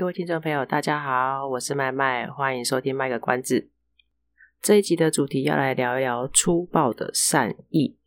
[0.00, 3.60] 各位听众朋友，大家好，我是麦麦，欢迎收听《卖个关子》。
[4.62, 7.98] 这一集的主题要来聊一聊粗暴的善意。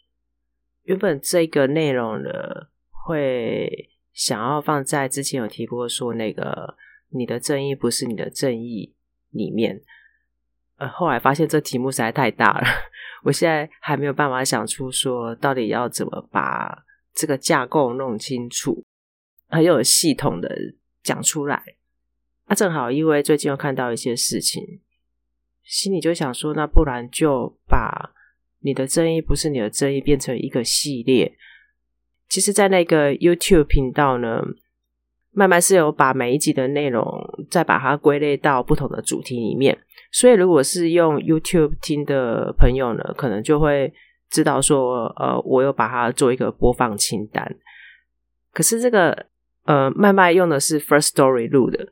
[0.86, 2.30] 原本这个内容呢，
[2.90, 6.76] 会想要放在之前有提过说那个
[7.10, 8.96] 你的正义不是你的正义
[9.30, 9.80] 里面，
[10.78, 12.66] 呃，后来发现这题目实在太大了，
[13.26, 18.84] 我现在还没有办法想出说到底要怎么把这个架构弄清楚，
[19.48, 20.50] 很有系统的
[21.04, 21.64] 讲出来。
[22.54, 24.82] 正好，因为最近又看到一些事情，
[25.64, 28.14] 心里就想说，那不然就把
[28.60, 31.38] 你的正义不是你的正义变成一个系列。
[32.30, 34.42] 其实，在那个 YouTube 频道呢，
[35.32, 37.06] 麦麦是有把每一集的内容
[37.50, 39.78] 再把它归类到不同的主题里面。
[40.12, 43.94] 所以，如果是用 YouTube 听的朋友呢，可能就会
[44.30, 47.56] 知道说，呃，我有把它做一个播放清单。
[48.52, 49.28] 可是这个
[49.66, 51.88] 呃，麦麦用的是 First Story 录的。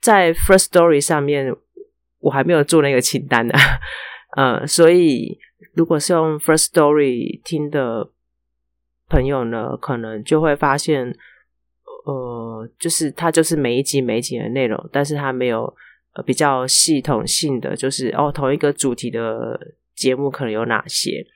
[0.00, 1.54] 在 First Story 上面，
[2.20, 3.54] 我还没有做那个清单呢，
[4.36, 5.38] 呃，所以
[5.74, 8.08] 如果是用 First Story 听的
[9.08, 11.16] 朋友呢，可能就会发现，
[12.06, 15.74] 呃，就是它就是每一集每一集的内容，但是它没有
[16.14, 21.26] 呃比较系统性的，就是哦同一个主题的节目可能有哪些。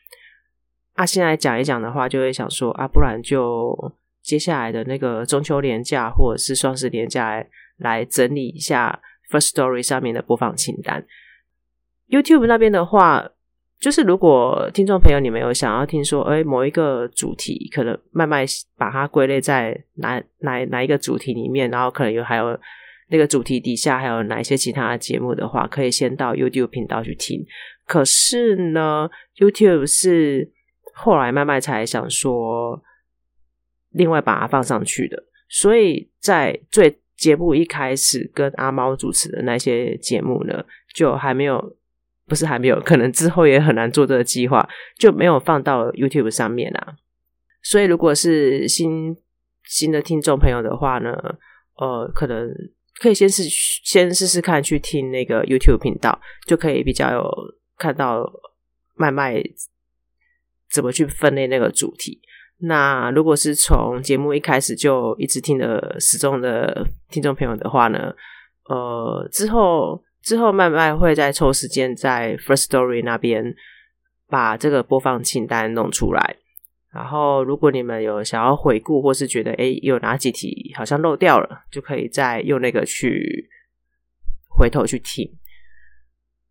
[0.95, 3.77] 啊，现在讲一讲的话，就会想说啊，不然就
[4.23, 7.45] 接下来的那个中秋连假或者是双十连假。
[7.83, 11.05] 来整理一下 First Story 上面的播放清单。
[12.09, 13.31] YouTube 那边的话，
[13.81, 18.45] 就是如果听众朋友你们有想要听说，哎，某一个主题可能慢慢
[18.77, 22.59] 把它归类在哪哪哪一个主题里面，然后可能有还有
[23.09, 27.45] 那个主题底下还有哪一些其他的节目的话，可以先到 YouTube 频道去听。
[27.87, 30.51] 可是呢，YouTube 是
[30.95, 32.83] 后来慢慢才想说，
[33.91, 41.77] 另外把它放上去的，所以在最节目一开始跟阿猫主持的那些节目呢，就还没有，
[42.27, 44.69] 不是还没有， 可能之后也很难做这个计划，
[44.99, 46.97] 就没有放到 YouTube 上面啊。
[47.63, 49.17] 所以如果是新
[49.63, 51.13] 新的听众朋友的话呢，
[51.77, 52.53] 呃，可能
[53.01, 57.25] 可以先试先试试看去听那个 YouTube 频道，就可以比较有
[57.79, 58.29] 看到
[58.97, 59.41] 麦麦
[60.69, 62.21] 怎么去分类那个主题。
[62.65, 68.15] 那如果是从节目一开始就一直听的始终的听众朋友的话呢，
[68.69, 73.55] 呃，之后之后慢慢会再抽时间在 First Story 那边
[74.29, 76.37] 把这个播放清单弄出来。
[76.95, 83.49] 然后，如果你们有想要回顾，或是觉得诶有哪几题好像漏掉了，就可以再用那个去
[84.49, 85.27] 回头去听。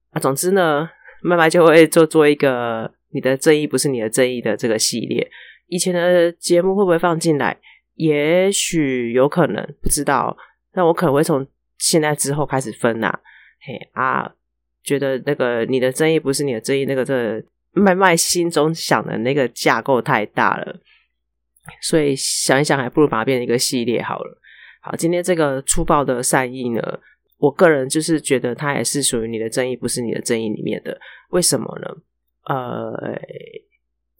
[0.09, 0.89] 啊，总之呢，
[1.21, 5.29] 慢慢就会做做一个你的正义不是你的正义的这个系列。
[5.71, 7.57] 以前的节目会不会放进来？
[7.95, 10.35] 也许有可能，不知道。
[10.73, 13.19] 那我可能会从现在之后开始分呐、啊。
[13.61, 14.35] 嘿啊，
[14.83, 20.77] 觉得那个你的争议不是你的争议，那个这麦麦心中想的那个架构太大了，
[21.81, 24.41] 所以想一想，还不如把它变成一个系列好了。
[24.81, 26.81] 好，今天这个粗暴的善意呢，
[27.37, 30.99] 我个人就是觉得它也是属于你的正义，不是你的正义里面的。
[31.29, 31.95] 为什么呢？
[32.53, 33.17] 呃。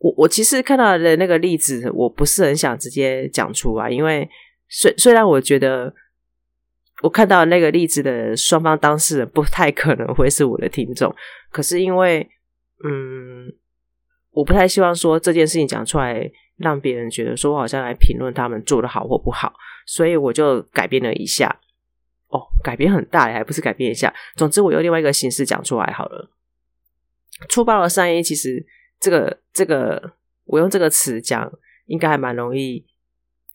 [0.01, 4.28] 我我其实看到的那个例子，我不是很想直接讲出来，因为
[4.67, 5.94] 虽虽然我觉得
[7.03, 11.16] 我看到那个例子的双方当事人不太可能会是我的听众，
[11.51, 12.28] 可是因为
[12.84, 13.53] 嗯，
[14.31, 19.53] 我不太希望说这件事情讲出来让别人觉得说我好像来评论他们做得好或不好，
[19.85, 21.59] 所以我就改变了一下。
[22.29, 24.11] 哦，改变很大，还不是改变一下。
[24.35, 26.31] 总之，我用另外一个形式讲出来好了。
[27.49, 28.66] 粗暴的善意其实。
[29.01, 30.13] 这个这个，
[30.45, 31.51] 我用这个词讲，
[31.87, 32.85] 应该还蛮容易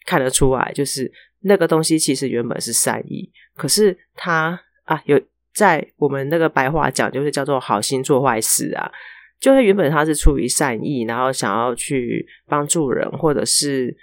[0.05, 0.73] 看得出来。
[0.75, 1.11] 就是
[1.43, 5.19] 那个东西其实原本是善意，可是他啊，有
[5.55, 8.91] 在我们那个白话讲，就是叫做好心做坏事啊。
[9.39, 13.97] 就是原本他是出于善意，然后想要去帮助人，或者是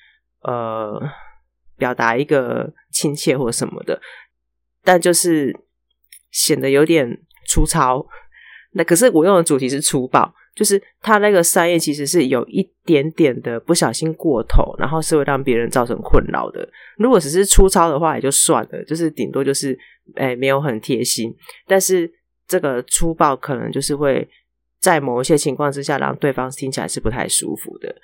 [0.43, 1.01] 呃
[1.75, 4.01] 表达一个亲切或什么的，
[4.81, 5.53] 但就是
[6.31, 8.07] 显得有点粗糙。
[8.71, 10.33] 那可是我用的主题是粗暴。
[10.55, 16.67] 就是他那个善意其实是有一点点的不小心过头，然后是会让别人造成困扰的。
[16.97, 19.77] 如果只是粗糙的话也就算了，就是顶多就是
[20.15, 21.35] 诶没有很贴心，
[21.65, 22.11] 但是
[22.47, 24.27] 这个粗暴可能就是会
[24.79, 27.95] 在某一些情况之下让对方听起来是不太舒服的。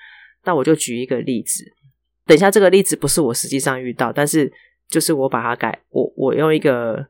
[0.44, 1.64] 那我就举一个例子，
[2.26, 4.52] 等一下这个例子不是我实际上遇到，但是
[4.88, 7.06] 就是我把它改，我我用一个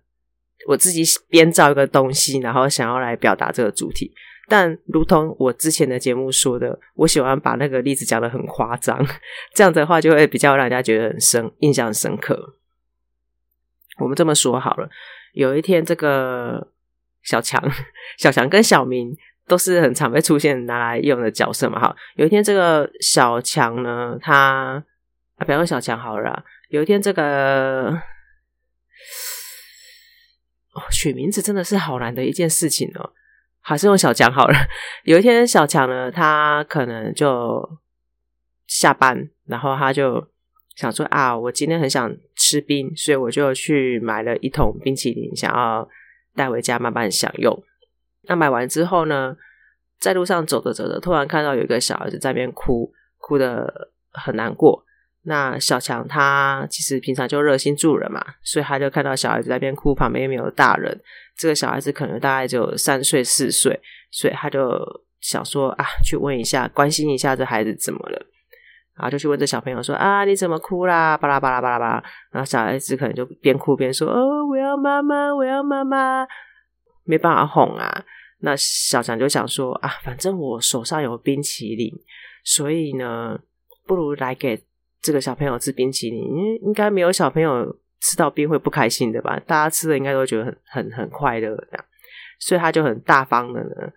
[0.68, 4.12] 我自己编造一个东西，然后想要来表达这个主题。
[4.50, 9.00] 但如同我之前的节目说的，我喜欢把那个例子讲得很夸张，
[9.54, 12.56] 这样的话就会比较让人家觉得很深，印象深刻。
[14.00, 14.90] 我们这么说好了，
[15.34, 16.72] 有一天这个
[17.22, 17.64] 小强、
[18.18, 19.16] 小强跟小明
[19.48, 21.96] 都是很常被出现拿来用的角色嘛，哈。
[22.16, 24.84] 有一天这个小强呢，他
[25.36, 27.92] 啊，不要说小强好了啦，有一天这个
[30.74, 33.12] 哦，取名字真的是好难的一件事情哦。
[33.70, 34.56] 还是用小强好了。
[35.04, 37.80] 有一天，小强呢，他可能就
[38.66, 40.28] 下班，然后他就
[40.76, 45.88] 想说啊，我今天很想吃冰，所以我就去买了一桶冰淇淋，想要
[46.36, 47.64] 带回家慢慢享用。
[48.24, 49.38] 那买完之后呢，
[50.00, 54.84] 在路上走着走着，突然看到有一个小孩子在那边哭，哭得很难过。
[55.24, 61.00] 那小强他其实平常就热心助人嘛，所以他就看到小孩子在那边哭，旁边又没有大人，
[61.40, 63.80] 这个小孩子可能大概就三岁四岁，
[64.12, 64.70] 所以他就
[65.22, 68.26] 想说啊，去问一下，关心一下这孩子怎么了，
[68.96, 71.18] 然后就去问这小朋友说啊，你怎么哭啦？
[71.18, 76.28] 巴拉巴拉巴拉巴拉，然后小孩子可能就边哭边说哦，我要妈妈，我要妈妈，
[77.06, 78.06] 没办法哄啊。
[78.42, 81.92] 那小强就想说啊，反正我手上有冰淇淋，
[82.44, 83.40] 所以呢，
[83.88, 84.62] 不如来给。
[85.02, 89.40] 这个小朋友吃冰淇淋，因为应该没有小朋友吃到冰会不开心的吧？
[89.46, 91.86] 大家吃的应该都觉得很很很快乐这样，
[92.40, 93.92] 所以他就很大方的呢，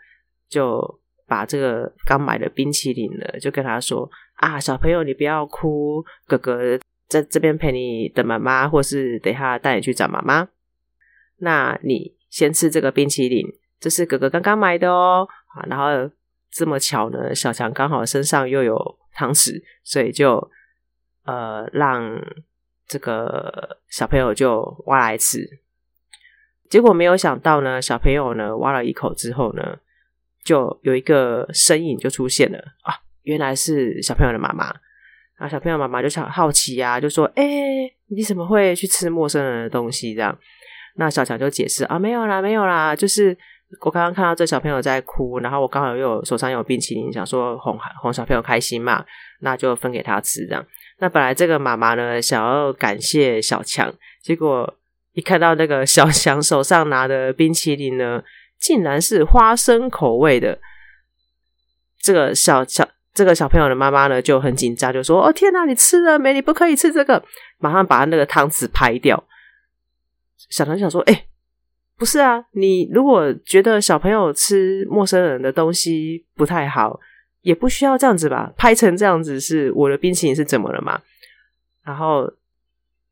[0.49, 6.79] 就把这个刚买的冰淇淋呢，就跟他说啊，小朋友你不要哭，哥哥
[7.09, 10.49] 在这边陪你等妈妈，或是等下带你去找妈妈。
[11.39, 13.47] 那你先吃这个冰淇淋，
[13.81, 15.29] 这是哥哥刚刚买的哦。
[15.55, 16.11] 啊，然后
[16.51, 20.51] 这么巧呢，小强刚好身上又有汤匙，所以就。
[21.25, 22.21] 呃，让
[22.93, 25.49] 这个小朋友就挖来吃，
[26.69, 29.79] 结果没有想到呢，小朋友呢挖了一口之后呢，
[30.45, 34.67] 就有一个身影就出现了啊，原来是小朋友的妈妈。
[35.39, 37.45] 然后小朋友妈妈就想好奇呀、啊，就说：“哎，
[38.09, 40.39] 你怎么会去吃陌生人的东西？”这样，
[40.97, 43.37] 那小强就解释啊，没有啦，没有啦，就是
[43.81, 49.05] 我刚刚看到这小朋友在哭，然后我刚好又有手上有冰淇淋，想说哄哄小朋友开心嘛，
[49.41, 50.65] 那就分给他吃这样。
[51.03, 54.79] 那本来这个妈妈呢，想要感谢小强，结果
[55.15, 58.23] 一看到那个小强手上拿的冰淇淋呢，
[58.61, 60.61] 竟然是花生口味的。
[61.99, 66.33] 这个小小这个小朋友的妈妈呢就很紧张，就说：“哦天哪，你吃了没？
[66.33, 67.21] 你不可以吃这个！”
[67.59, 69.25] 马上把那个汤匙拍掉。
[70.51, 71.27] 小强想说：“哎，
[71.99, 77.01] 不是啊，你如果觉得小朋友吃陌生人的东西不太好。”
[77.43, 81.01] 也不需要这样子吧，拍成这样子是我的冰淇淋是怎么了嘛？
[81.85, 82.33] 然后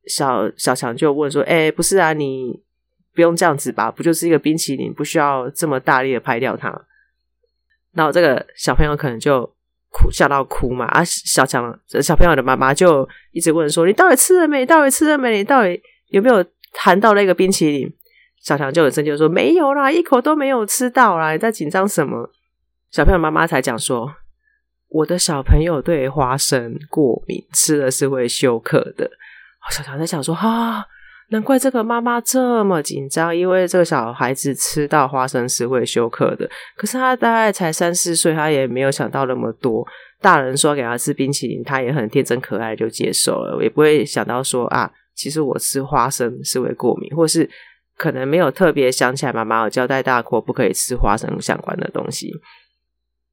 [0.07, 2.63] 小小强就问说：“哎、不是啊，你
[3.13, 3.91] 不用这样子吧？
[3.91, 6.69] 不就是一个冰淇淋，不需要这么大力的拍掉它。”
[7.93, 9.45] 然后这个小朋友可能就
[9.89, 14.65] 哭笑到哭嘛，啊，小强小朋友的妈妈就一直问说：“你到底吃了没？
[14.65, 15.39] 到底吃了没？
[15.39, 16.45] 你到底有没有
[16.79, 17.93] 含到那个冰淇淋？”
[18.41, 22.31] 小强就很生气说：“没有啦，一口都没有吃到啦，你在紧张什么？”
[22.93, 24.15] 小朋友妈妈才讲说。
[24.91, 29.09] 我的小朋友对花生过敏，吃了是会休克的。
[29.71, 30.85] 小强在想说：啊，
[31.29, 36.51] 难怪这个妈妈这么紧张，因为这个小孩子吃到花生是会休克的。
[36.77, 39.87] 可是他大概才三四岁，他也没有想到那么多。
[40.21, 47.49] 大人说给他吃冰淇淋，他也很天真可爱就接受了，也不会想到说啊，其实我吃花生是会过敏，或是
[47.97, 52.33] 可能没有特别想起来妈妈有交代大过不可以吃花生相关的东西。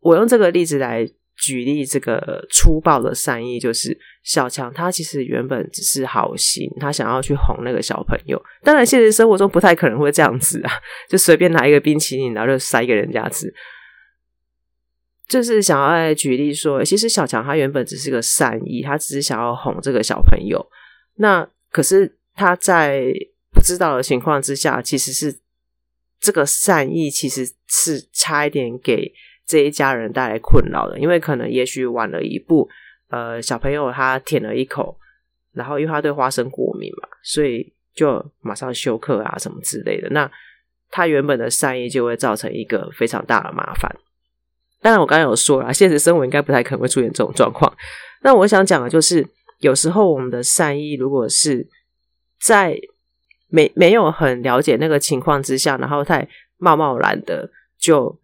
[0.02, 1.10] 我用这个例子来。
[1.38, 8.42] 举例这个粗暴的善意，就是小强他其实原本只是好心，他想要去哄那个小朋友。
[8.64, 10.72] 当然，现实生活中不太可能会这样子啊，
[11.08, 13.54] 就随便拿一个冰淇淋，然后就塞给人家吃。
[15.30, 20.66] 就是想要来举例说，其实小强他原本只是个善意，他只是想要哄这个小朋友。
[21.18, 23.14] 那可是他在
[23.54, 25.40] 不知道的情况之下，其实是
[26.20, 29.14] 这个善意其实是差一点给。
[29.48, 32.68] 这一家人带来困扰的，因为可能也许晚了一步，
[33.10, 34.98] 呃，小朋友他舔了一口，
[35.54, 40.10] 然后因为他对花生过敏嘛，所以就马上休克啊什么之类的。
[40.10, 40.30] 那
[40.92, 43.90] 他原本的善意就会造成一个非常大的麻烦。
[44.82, 47.74] 当然我刚刚有说了，现实生活应该不太可能会出现这种状况。
[48.22, 49.28] 那我想讲的就是，
[49.60, 51.68] 有时候我们的善意，如果是
[52.40, 52.78] 在
[53.48, 56.28] 没没有很了解那个情况之下，然后太
[56.58, 57.50] 贸贸然的
[57.80, 58.20] 就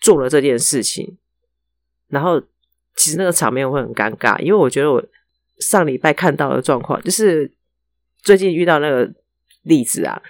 [0.00, 1.16] 做了这件事情，
[2.08, 2.40] 然后
[2.96, 5.02] 其实那个场面会很尴尬，因为我觉得我
[5.58, 7.50] 上礼拜看到的状况，就是
[8.22, 9.10] 最近遇到那个
[9.62, 10.20] 例子啊，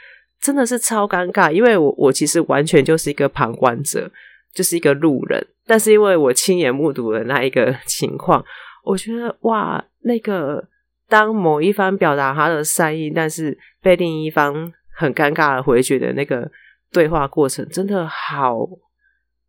[0.40, 4.10] 真的是超尴尬，因为我我其实完全就是一个旁观者，
[4.52, 8.44] 就是一个路人，但是因为我亲眼目睹了那一个 情况，
[8.84, 10.66] 我觉得哇，那个
[11.08, 16.50] 当某一方表达他的善意，但是被另一方很尴尬的回绝的那个
[16.92, 18.68] 对话过程，真的好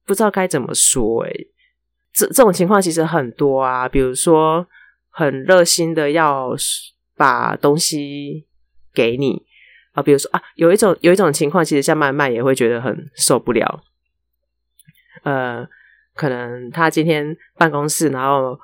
[0.05, 1.47] 不知道该怎么说诶，
[2.13, 4.67] 这这种情况其实很多啊，比如说
[5.09, 6.51] 很热心的要
[7.15, 8.47] 把东西
[8.93, 9.45] 给你。
[9.93, 13.83] 啊，比如说啊，有一种有一种情况，其实像麦麦也会觉得很受不了。
[15.23, 15.67] 呃，
[16.15, 18.57] 可能他今天办公室，然后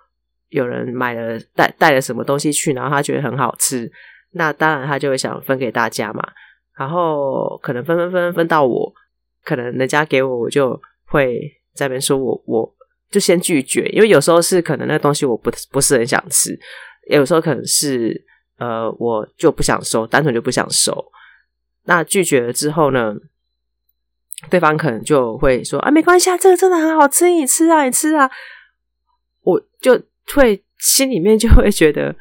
[0.48, 3.91] 有人买了带带了什么东西去，然后他觉得很好吃，
[4.32, 6.24] 那当然他就会想分给大家嘛。
[6.77, 8.94] 然后可能分分分分到我，
[9.44, 11.40] 可能人家给我，我就会
[11.74, 12.76] 在那边说我我
[13.10, 16.58] 就先拒绝，因为有时候是可能那东西我不不是很想吃，
[17.10, 18.26] 有时候可能是
[18.58, 21.12] 呃我就不想收，单纯就不想收。
[21.86, 23.16] 那拒绝了之后呢，
[24.50, 28.30] 对方可能就会说：“啊，没关系啊，这个真的很好吃，你吃啊，你吃啊。”
[29.42, 29.98] 我就
[30.36, 32.14] 会心里面就会觉得，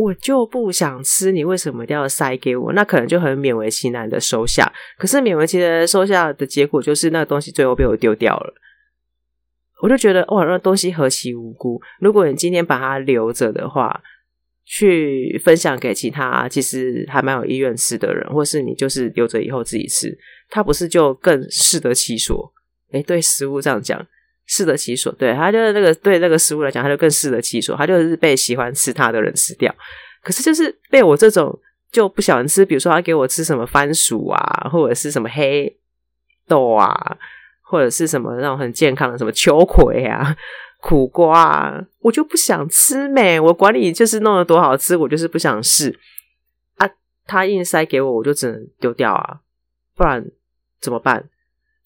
[0.00, 2.72] 我就不想吃，你为什么一定要塞给我？
[2.72, 4.72] 那可能就很勉为其难的收下。
[4.96, 8.54] 可是勉为其难收下的结果就是，那个东西最后被我丢掉了。
[9.82, 11.80] 我就觉得，哇，那东西何其无辜！
[12.00, 14.00] 如果你今天把它留着的话。
[14.72, 20.16] 去分享给其他其实还蛮有意愿吃的人，或是你就是留着以后自己吃，
[20.48, 22.52] 他不是就更适得其所？
[22.92, 23.98] 诶，对食物这样讲，
[24.52, 29.72] 适得其所，对他就是那个对那个食物来讲，他就更适得其所，他就是被喜欢吃它的人吃掉。
[30.24, 31.56] 可是就是被我这种
[31.92, 35.72] 就不喜欢吃，比如说他给我吃什么番薯啊，或者是什么黑
[36.48, 37.16] 豆啊，
[37.62, 40.36] 或者是什么那种很健康的什么秋葵啊。
[40.82, 45.96] 苦瓜啊，我就不想吃咩，我管你就是弄得多好吃，我就是不想试
[46.78, 46.90] 啊。
[47.26, 49.38] 他硬塞给我，我就只能丢掉啊，
[49.94, 50.24] 不然
[50.80, 51.28] 怎么办？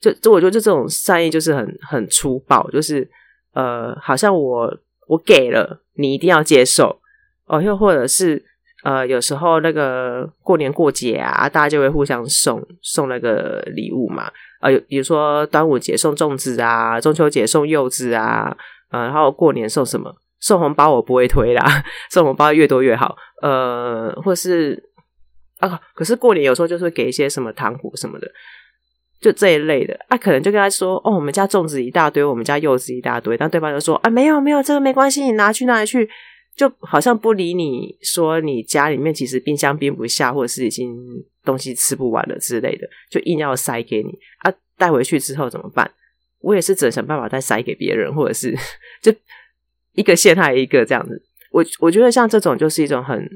[0.04, 3.08] 就就我觉得就这种善意就是很很粗暴，就是
[3.54, 4.76] 呃，好像我
[5.08, 7.00] 我给了你一定要接受
[7.46, 8.44] 哦，又或者是
[8.84, 14.30] 呃，有时候那个过年过节啊，大家就会互相送送那个礼物嘛，
[14.61, 18.56] 呃，比如说端午节送粽子啊，中秋节送柚子啊。
[18.90, 20.14] 呃，然后过年送什么？
[20.38, 21.64] 送红包我不会推啦，
[22.12, 23.16] 送红包越多越好。
[23.42, 24.80] 呃，或是
[25.58, 28.30] 啊，可是过年有时候就是会给一些什么糖果什么的，
[29.25, 29.99] 就这一类的。
[30.09, 36.07] 啊，可能就跟他说，哦，我们家粽子一大堆，我们家柚子一大堆，但对方就说，啊，没有没有，这个没关系，你拿去拿去，
[36.54, 40.95] 就好像不理你说你家里面其实冰箱冰不下，或者是已经
[41.43, 44.11] 东西吃不完了之类的，就硬要塞给你。
[44.40, 45.90] 啊，带回去之后怎么办？
[46.40, 48.54] 我也是只能想办法再塞给别人，或者是
[49.00, 49.11] 就
[49.95, 51.23] 一个陷害一个这样子。
[51.50, 53.26] 我我觉得像这种就是一种很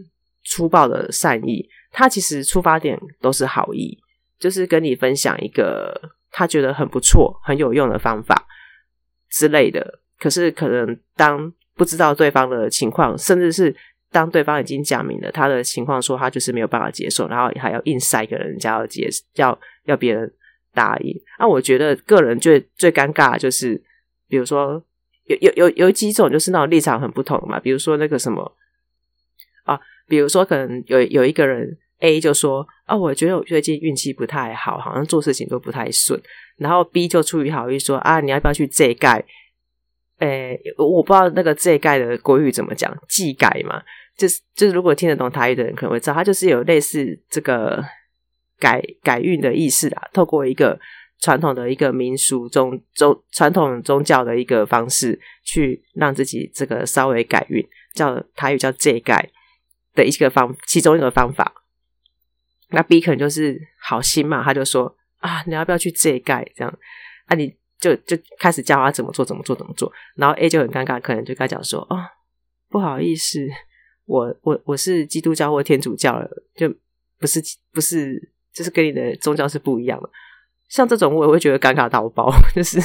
[0.44, 3.96] 粗暴的善意，他其实出发点都是好意，
[4.38, 8.46] 就是跟你分享一个他觉得很不错、很有用的方法
[9.30, 10.00] 之类的。
[10.18, 13.74] 可是可能当不知道对方的情况，甚至是
[14.10, 20.32] 当对方已经讲明了他的情况，说他就是没有办法接受，然后还要硬塞给人家要接，要要别人。
[20.74, 21.20] 答应。
[21.40, 23.82] 那、我觉得个人最最尴尬就是，
[24.28, 24.80] 比如说
[25.24, 28.54] 有有有有几种就是那种立场很不同嘛，比如说那个什么
[29.64, 36.20] 啊，比如说可能有有一个人 A 就说啊，我觉得我最近运气不太好，好像做事情都不太顺，
[36.56, 39.24] 然后 B 就出于好意说啊，你要不要去这盖？
[40.18, 43.82] 诶，我不知道那个这盖的国语怎么讲，技改嘛，
[44.16, 47.84] 就是就是如果听得懂台语的人可能会知道，他就是有类似这个。
[48.60, 50.76] 改改运的意思啊，透过一个
[51.20, 57.64] 传统的一个民俗宗宗传统宗教的一个方式，去让自己这个稍微改运，
[57.94, 59.30] 叫台语叫这改
[59.94, 61.52] 的一个方其中一个方法。
[62.70, 66.78] 那 B 可能就是好心嘛，他就说啊，你要不要去这盖这样？
[67.26, 69.92] 啊，你就就开始教他怎么做，怎么做，怎么做。
[70.16, 71.98] 然后 A 就很尴尬，可能就跟他讲说，哦，
[72.68, 73.46] 不好意思，
[74.06, 76.68] 我我我是基督教或天主教了，就
[77.18, 77.40] 不是
[77.72, 78.32] 不是。
[78.50, 80.10] 就是跟你的宗教是不一样的，
[80.68, 82.28] 像这种我也会觉得尴尬到爆。
[82.56, 82.80] 就是，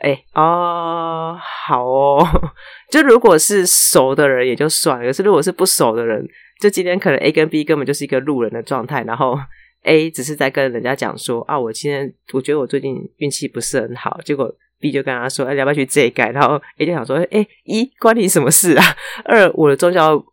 [0.00, 2.24] 哎、哦，好哦，
[2.92, 6.24] 就如果是熟的人也就算了，可是如果是不熟的人，
[6.60, 9.38] 就今天可能 A 跟 B 根本就是一个路人的状态，然后
[9.84, 18.84] A 只是在跟人家讲说啊，我今天我觉得我最近运气不是很好，结果 B 就跟他说：“哎，要不要去这一盖？”然后 A 就想说：“哎，一关你什么事啊？
[19.24, 20.24] 二我的宗教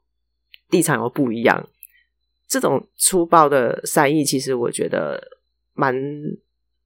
[0.72, 1.68] 立场又不一样。”
[2.48, 5.20] 这种粗暴的善意，其实我觉得
[5.74, 5.96] 蛮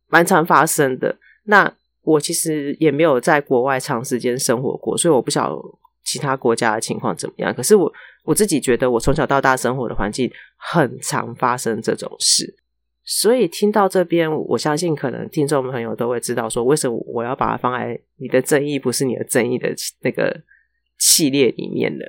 [0.07, 1.17] 蛮常发生的。
[1.43, 5.61] 那我其实也没有在国外长时间生活过，所以我不晓
[6.09, 7.53] 其他国家的情况怎么样。
[7.53, 12.55] 可是我我自己觉得，我从小到大生活的环境很常发生这种事。
[13.03, 20.41] 所以听到这边，我相信可能听众朋友都会知道，说为什么我要把它放在你的正义不是你的正义的那个
[20.97, 22.05] 系列里面的。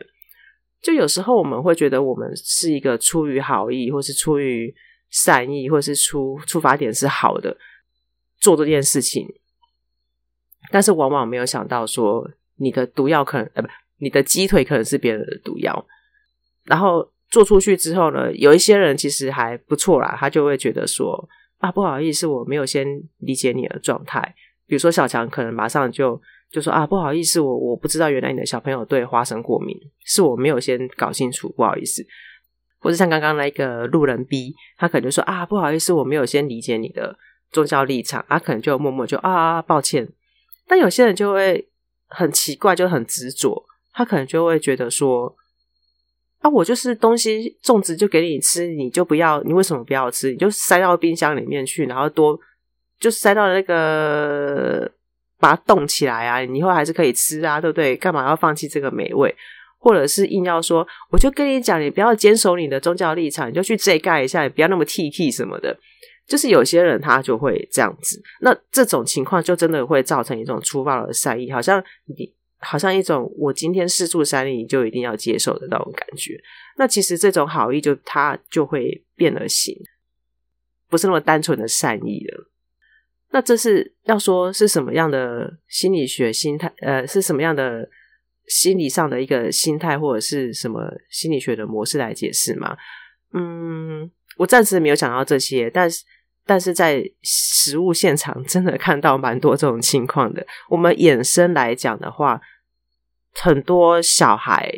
[0.80, 4.75] 就有时候我们会觉得我们是一个出于好意，或是出于
[5.11, 7.54] 善意，或是出出发点是好的
[8.38, 9.26] 做这件事情，
[10.71, 13.69] 但是往往没有想到说你的毒药可能呃不，
[14.00, 15.87] 你的鸡腿可能是别人的毒药。
[16.64, 21.28] 然后做出去之后呢，有一些人其实还不错啦，他就会觉得说
[21.59, 22.87] 啊不好意思，我没有先
[23.19, 24.35] 理解你的状态。
[24.66, 26.21] 比如说小强可能马上就。
[26.50, 29.73] 就说啊，不好意思，我我不知道原来你的小朋友对花生过敏，
[30.04, 32.04] 是我没有先搞清楚，不好意思。
[32.80, 37.16] 或者像刚刚那个路人 B，他可能就说啊，不好意思，我没有先理解你的
[37.52, 40.09] 宗教立场，他可能就默默就啊，抱歉。
[40.66, 41.69] 但有些人就会
[42.09, 45.35] 很奇怪，就很执着，他可能就会觉得说
[46.41, 50.31] 啊，我就是东西种植就给你吃，你就不要，你为什么不要吃？
[50.31, 52.39] 你就塞到冰箱里面去，然后多
[52.99, 54.91] 就塞到那个。
[55.43, 56.41] 把它冻起来啊！
[56.41, 57.97] 你以后还是可以吃啊，对不对？
[57.97, 59.35] 干嘛要放弃这个美味？
[59.79, 65.75] 或者是硬要说，我就跟你讲，你不要坚守你的宗教立场，你就去这盖一下，你不要那么 T T 什么的。
[66.29, 76.40] 就是有些人他就会这样子，那这种情况就真的会造成一种粗暴的善意，好像你好像一种我今天释出善意，你就一定要接受的那种感觉。
[76.76, 79.76] 那其实这种好意就它就会变了形，
[80.88, 82.47] 不是那么单纯的善意了。
[83.31, 86.73] 那这是要说是什么样的心理学心态？
[86.81, 87.88] 呃，是什么样的
[88.47, 92.76] 心理上的一个心态，或者是什么心理学的模式来解释吗？
[93.33, 96.05] 嗯，我暂时没有想到这些，但是
[96.50, 100.45] 但是在实务现场真的看到蛮多这种情况的。
[100.69, 102.41] 我们衍生来讲的话，
[103.34, 104.69] 很多小孩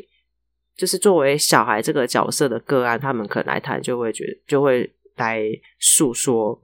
[0.76, 5.40] 就是作为小孩这个角色的个案，他们可能来谈就会觉得就会来
[5.78, 6.60] 诉说。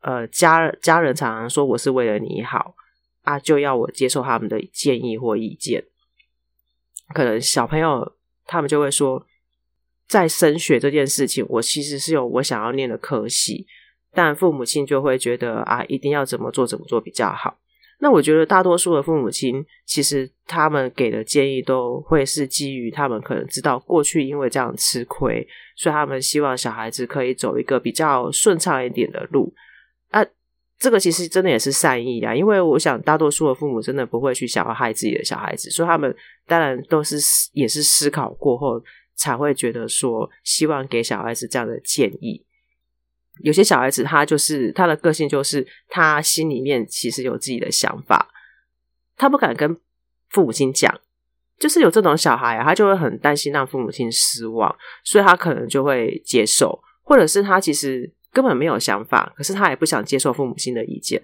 [0.00, 2.74] 呃，家家人常常说我是为了你好
[3.22, 5.84] 啊，就要我接受他们的建议或意见。
[7.14, 9.24] 可能小朋友他们就会说，
[10.08, 13.66] 在升学这件事情，我其实是有我想要念的科系，
[14.12, 17.58] 但父母亲就会觉得啊，一定要怎么做怎么做比较好。
[18.00, 25.44] 那我觉得大多数的父母亲，其实他们给的建议都会是基于他们可能知道过去因为这样吃亏，
[25.76, 29.52] 所以他们希望小孩子可以走一个比较顺畅一点的路。
[30.10, 30.24] 啊，
[30.78, 36.14] 这个其实真的也是善意啊，因为我想大多数的父母真的不会去想要害自己的小孩子，所以他们
[36.46, 37.18] 当然都是
[37.52, 38.80] 也是思考过后
[39.18, 42.46] 才会觉得说希望给小孩子这样的建议。
[43.42, 48.30] 有些小孩子他就是他的个性就是他心里面其实有自己的想法，
[49.16, 49.78] 他不敢跟
[50.30, 50.98] 父母亲讲，
[51.58, 58.14] 就是有这种小孩啊，他就会很担心让父母亲失望，所以他可能就会接受，或者是他其实。
[58.30, 61.20] 根本没有想法，可是他也不想接受父母亲的意见，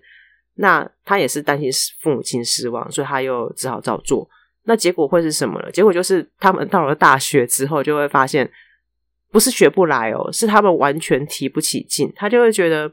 [0.54, 4.26] 那他也是担心父母亲失望，所以他又只好照做。
[4.64, 5.70] 那结果会是什么呢？
[5.70, 8.50] 结果就是他们到了大学之后，就会发现
[9.30, 12.12] 不是学不来哦，是他们完全提不起劲。
[12.16, 12.92] 他就会觉得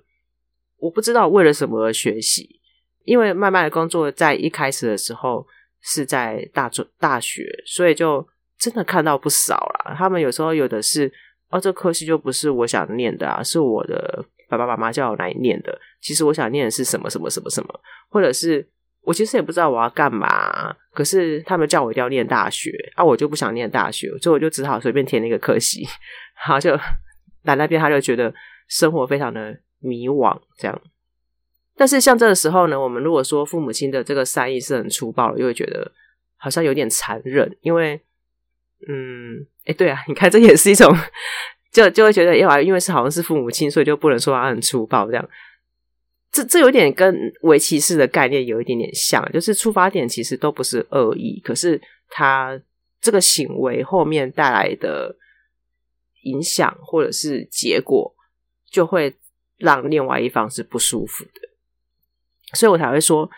[0.78, 2.60] 我不知道为了什么而学习，
[3.06, 5.46] 因为慢慢的工作在一开始的时候
[5.82, 9.96] 是在大专大学，所以就真的看到不少啦。
[9.98, 11.12] 他们有时候有的是。
[11.54, 15.78] 哦，这科系就不是我想念的啊，是我的爸爸妈妈叫我来念的。
[16.00, 18.66] 其实我想念的是什么什么什么什么，或者是
[19.04, 25.88] 我其实也不知道我要干嘛，可是他们叫我一定要念大学啊，我就不想念大学，所以我就只好随便填了一个科系。
[26.36, 26.76] 好，就
[27.44, 28.34] 来那边，他就觉得
[28.68, 30.82] 生活非常的迷惘，这样。
[31.76, 35.92] 但是像这个时候呢，我们如果说父母亲的这个善意是很粗暴的，又会觉得
[36.38, 38.02] 好像有点残忍，因为。
[38.88, 40.92] 嗯，哎，对啊，你看，这也是一种，
[41.72, 45.30] 就就会觉得，因为因为是好像是父母亲，所以就不能说他很粗暴这样。
[46.32, 52.60] 这这有点跟围棋式的概念有一点点像，就是出发点其实都不是恶意，可是他
[53.00, 55.15] 这个行为后面带来的
[56.24, 58.13] 影响或者是结果，
[58.70, 59.15] 就会
[59.58, 61.50] 让另外一方是不舒服的。
[62.54, 63.30] 所以我才会说，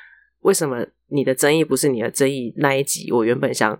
[0.41, 2.53] 为什么你的争议不是你的争议？
[2.57, 3.79] 那一集我原本想。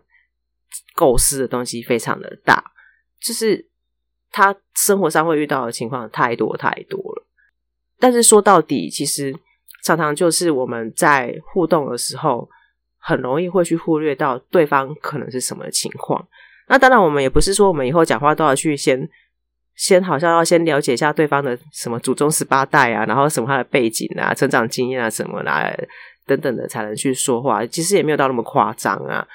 [0.96, 2.72] 构思的东西非常的大，
[3.20, 3.68] 就是
[4.32, 7.23] 他生活上会遇到的情况太多太多了。
[8.04, 9.34] 但是说到底，其实
[9.82, 12.50] 常常就是我们在互动的时候，
[12.98, 16.28] 很容易会去忽略到对方可能是什么情况。
[16.68, 19.10] 那当然，我们也不是说我们以后讲话都要去先
[19.76, 25.74] 先好像要先了解一下对方的什么祖宗十八代啊，然后什么他的背景啊、成长经验啊什么啦
[26.26, 27.66] 等等的才能去说话。
[27.66, 29.26] 其实也没有到那么夸张啊，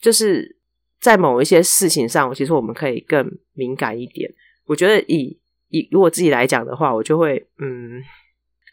[0.00, 0.56] 就是
[1.00, 4.28] 在某一些事情上，其实我们可以更敏感一点。
[4.66, 8.02] 我觉得以以如果自己来讲的话，我就会嗯。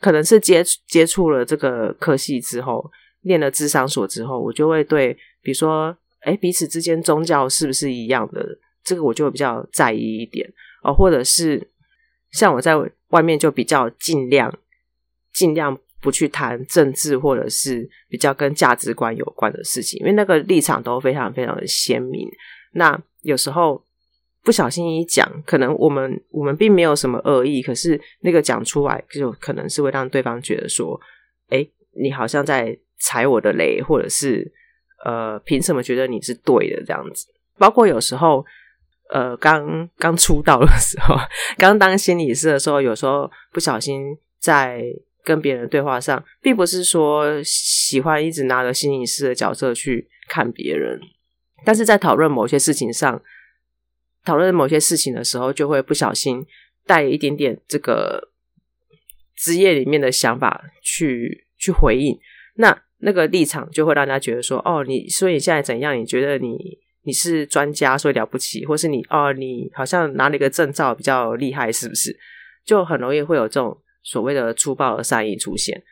[0.02, 8.46] 可能是接接触了这个科系之后，念了智商所之后，我就会对，比如说，哎，彼此之间宗教是不是一样的？
[8.84, 10.48] 这个我就比较在意一点
[10.84, 11.70] 哦，或者是
[12.30, 12.76] 像我在
[13.08, 14.54] 外面就比较尽量
[15.34, 22.30] 尽量不去谈政治，或者是比较跟价值观有关的事情，因为那个立场都非常非常的鲜明。
[22.74, 23.85] 那有时候。
[24.46, 31.02] 不小心一讲，可能我们我们并没有什么恶意，可是那个讲出来就可能是会让对方觉得说，
[31.50, 31.68] 哎，
[32.00, 34.50] 你好像在踩我的雷，或者是
[35.04, 37.26] 呃，凭什么觉得你是对的这样子？
[37.58, 38.46] 包括有时候，
[39.10, 41.16] 呃，刚刚出道的时候，
[41.58, 44.84] 刚当心理师的时候，有时候不小心在
[45.24, 51.02] 跟别人对话上，并不是说喜欢一直拿着心理师的角色去看别人，
[51.66, 53.20] 但是在讨论某些事情上。
[54.26, 56.44] 讨论某些事情的时候，就会不小心
[56.86, 58.32] 带一点点这个
[59.36, 62.20] 职业里面的想法去去回应，
[62.56, 65.96] 那那个立场就会让大家觉得说：“哦，你所以你现在怎样？
[65.98, 66.58] 你觉得你
[67.04, 72.18] 你是专家，所以了不起，或是你哦，你好像拿了一个证照比较厉害，是不是？”
[72.66, 75.84] 就很容易会有这种所谓的粗暴的善意出现。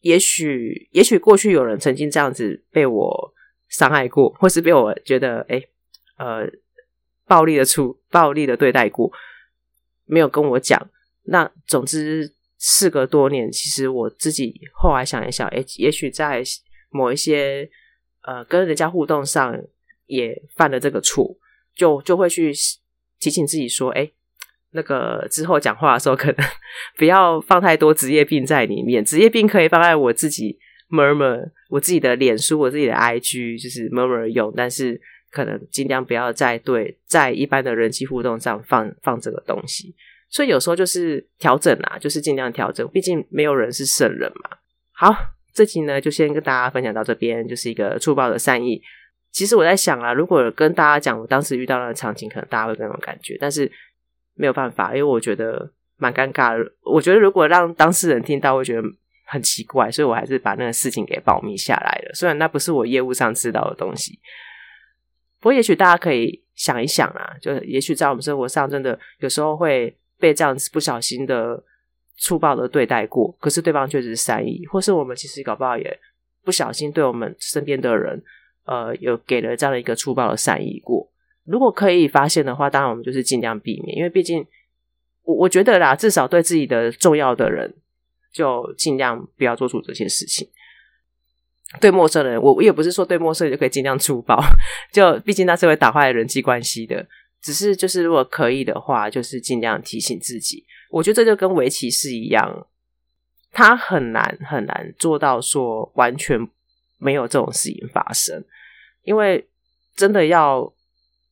[0.00, 3.34] 也许，也许过去有人曾经这样子被我
[3.68, 5.62] 伤害过，或是被我觉得哎，
[6.18, 6.50] 呃。
[7.26, 9.10] 暴力的处，暴力的对待过，
[10.04, 10.90] 没有跟我讲。
[11.24, 16.40] 那总之，事隔多年，其实我自己后来想一想，哎，也许在
[16.90, 17.68] 某一些
[18.22, 19.60] 呃跟人家互动上
[20.06, 21.36] 也犯了这个错，
[21.74, 22.52] 就就会去
[23.18, 24.08] 提醒自己说，哎，
[24.70, 26.36] 那个之后讲话的时候，可能
[26.96, 29.04] 不要放太多职业病在里面。
[29.04, 30.56] 职业病可以放在我自己
[30.88, 35.00] murmur，我自己的脸书，我自己的 IG，就是 murmur 用，但是。
[35.36, 39.94] 可能尽量不要再对在一般的人际互动上放放这个东西，
[40.30, 44.48] 所以有时候就是调整啊，就是尽量调整，毕竟没有人是圣人嘛。
[44.92, 45.14] 好，
[45.52, 48.80] 这集呢就先跟大家分享到这边，就是一个粗暴的善意。
[49.30, 53.70] 其实我在想啊，如果跟大家讲我当时遇到那个场景，可能大家会更有感觉，但是
[54.32, 56.72] 没有办法，因为我觉得蛮尴尬的。
[56.82, 58.82] 我觉得如果让当事人听到，会觉得
[59.26, 62.14] 很奇怪，所以我还是把那个事情给保密下来了。
[62.14, 64.18] 虽然那不是我业务上知道的东西。
[65.46, 71.62] 不过，也许大家可以想一想啊，就也许在我们生活上，真的有时候会被这样子不小心的
[72.16, 75.96] 粗暴的对待过，可是对方确实是善意，或是我们其实搞不好也
[76.44, 78.20] 不小心对我们身边的人，
[78.64, 81.08] 呃，有给了这样的一个粗暴的善意过。
[81.44, 84.44] 如果可以发现的话，当然我们就是尽量避免，因为毕竟
[85.22, 87.72] 我我觉得啦，至少对自己的重要的人，
[88.32, 90.48] 就尽量不要做出这些事情。
[91.80, 94.40] 对陌生人，我也不是说对陌生人就可以尽量粗暴，
[94.92, 97.06] 就毕竟那是会打坏人际关系的。
[97.42, 100.64] 只是就是如果可以的话，就是尽量提醒自己。
[100.90, 102.66] 我觉得这就跟围棋是一样，
[103.52, 106.38] 他很难很难做到说完全
[106.98, 108.42] 没有这种事情发生，
[109.02, 109.46] 因为
[109.94, 110.72] 真的要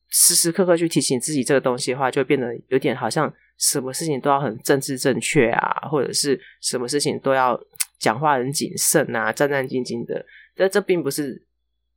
[0.09, 7.59] 时时刻刻去提醒自己这个东西的话，就变得有点好像什么事情都要很政治正确啊，或者是什么事情都要。
[8.05, 10.23] 讲话很谨慎啊，战战兢兢的，
[10.55, 11.43] 但这并不是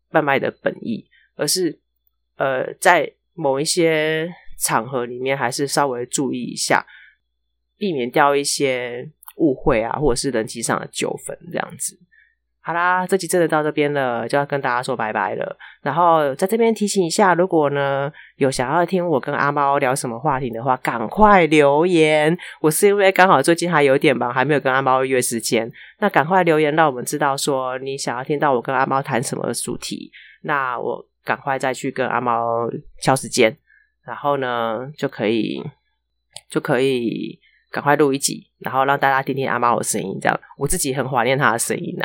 [0.09, 1.79] 贩卖的本意，而是
[2.37, 4.27] 呃，在某一些
[4.59, 6.87] 场合里面，还是稍微注意一下，
[7.77, 11.99] 避免掉一些误会啊，或者是人际上的纠纷这样子。
[12.69, 15.57] 好啦，这集真的到这边了，就要跟大家说拜拜了。
[15.81, 22.37] 然后在这边提醒一下，如果呢有想要听我跟阿猫聊什么话题的话，赶快留言。
[22.61, 25.73] 我是因为刚好最近还有点忙，还没有跟阿猫约时间。
[26.01, 30.13] 那赶快留言，让我们知道说你想要听到我跟阿猫谈什么主题。
[30.43, 32.69] 那我赶快再去跟阿猫
[33.01, 33.57] 敲时间，
[34.05, 35.65] 然后呢就可以
[36.51, 40.19] 就可以赶快录一集，然后让大家听听阿猫的声音。
[40.21, 42.05] 这样我自己很怀念他的声音呐、